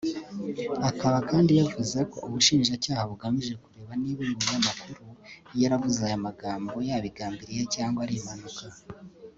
[0.89, 5.03] Akaba kandi yavuze ko Ubushinjacyaha bugamije kureba niba uyu munyamakuru
[5.61, 8.63] yaravuze aya magambo yabigambiriye cyangwa ari impanuka